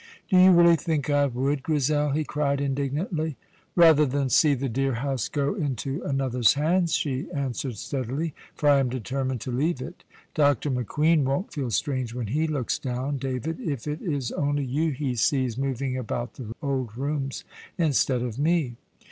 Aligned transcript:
"Do 0.29 0.37
you 0.39 0.49
really 0.51 0.77
think 0.77 1.11
I 1.11 1.27
would, 1.27 1.61
Grizel!" 1.61 2.09
he 2.09 2.23
cried 2.23 2.59
indignantly. 2.59 3.37
"Rather 3.75 4.03
than 4.03 4.31
see 4.31 4.55
the 4.55 4.67
dear 4.67 4.93
house 4.95 5.27
go 5.29 5.53
into 5.53 6.01
another's 6.01 6.55
hands," 6.55 6.95
she 6.95 7.29
answered 7.31 7.77
steadily; 7.77 8.33
"for 8.55 8.67
I 8.67 8.79
am 8.79 8.89
determined 8.89 9.41
to 9.41 9.51
leave 9.51 9.79
it. 9.79 10.03
Dr. 10.33 10.71
McQueen 10.71 11.21
won't 11.23 11.53
feel 11.53 11.69
strange 11.69 12.15
when 12.15 12.25
he 12.33 12.47
looks 12.47 12.79
down, 12.79 13.17
David, 13.17 13.59
if 13.59 13.85
it 13.85 14.01
is 14.01 14.31
only 14.31 14.65
you 14.65 14.89
he 14.89 15.13
sees 15.13 15.55
moving 15.55 15.95
about 15.95 16.33
the 16.33 16.51
old 16.63 16.97
rooms, 16.97 17.43
instead 17.77 18.23
of 18.23 18.39
me." 18.39 18.77